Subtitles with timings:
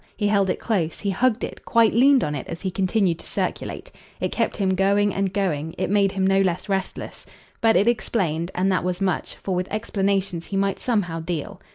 [0.17, 3.25] He held it close, he hugged it, quite leaned on it as he continued to
[3.27, 3.91] circulate.
[4.19, 7.23] It kept him going and going it made him no less restless.
[7.61, 11.61] But it explained and that was much, for with explanations he might somehow deal.